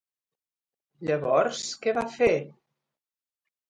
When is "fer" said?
2.19-2.35